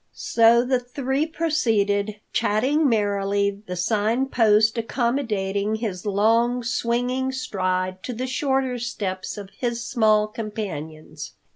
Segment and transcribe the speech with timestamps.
[0.15, 8.13] So the three proceeded, chatting merrily, the Sign Post accommodating his long, swinging stride to
[8.13, 11.33] the shorter steps of his small companions.